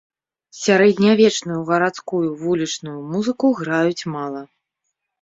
Сярэднявечную, 0.59 1.59
гарадскую, 1.69 2.23
вулічную 2.41 2.97
музыку 3.13 3.55
граюць 3.63 4.07
мала. 4.19 4.47